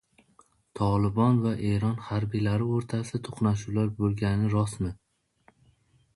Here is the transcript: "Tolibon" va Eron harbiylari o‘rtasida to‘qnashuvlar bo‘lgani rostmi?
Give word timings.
"Tolibon" 0.77 1.37
va 1.43 1.51
Eron 1.73 1.93
harbiylari 2.07 2.67
o‘rtasida 2.79 3.23
to‘qnashuvlar 3.29 3.93
bo‘lgani 4.01 4.53
rostmi? 4.57 4.93